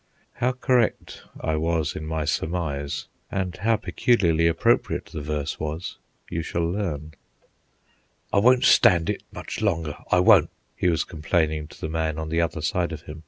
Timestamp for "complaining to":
11.03-11.79